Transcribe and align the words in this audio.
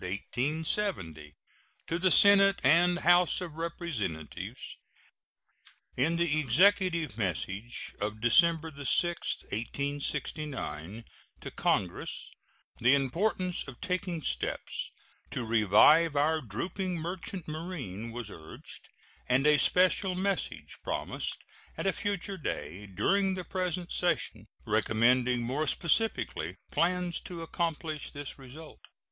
To 1.85 1.99
the 1.99 2.09
Senate 2.09 2.59
and 2.63 2.97
House 2.97 3.39
of 3.39 3.53
Representatives: 3.53 4.77
In 5.95 6.15
the 6.17 6.39
Executive 6.39 7.19
message 7.19 7.93
of 8.01 8.19
December 8.19 8.71
6, 8.83 9.37
1869, 9.43 11.03
to 11.41 11.51
Congress 11.51 12.31
the 12.79 12.95
importance 12.95 13.61
of 13.67 13.79
taking 13.79 14.23
steps 14.23 14.89
to 15.29 15.45
revive 15.45 16.15
our 16.15 16.41
drooping 16.41 16.95
merchant 16.97 17.47
marine 17.47 18.09
was 18.11 18.31
urged, 18.31 18.89
and 19.29 19.45
a 19.45 19.59
special 19.59 20.15
message 20.15 20.79
promised 20.83 21.37
at 21.77 21.85
a 21.85 21.93
future 21.93 22.39
day 22.39 22.87
during 22.87 23.35
the 23.35 23.45
present 23.45 23.93
session, 23.93 24.47
recommending 24.65 25.41
more 25.43 25.67
specifically 25.67 26.55
plans 26.71 27.19
to 27.19 27.43
accomplish 27.43 28.09
this 28.09 28.39
result. 28.39 28.79